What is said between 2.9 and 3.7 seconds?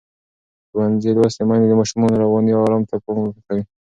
پام کوي.